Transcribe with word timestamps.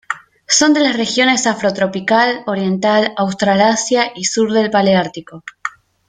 Son 0.47 0.73
de 0.73 0.79
las 0.79 0.97
regiones 0.97 1.45
afrotropical, 1.45 2.41
oriental, 2.47 3.13
australasia 3.17 4.11
y 4.15 4.23
sur 4.25 4.51
del 4.51 4.71
Paleártico. 4.71 5.43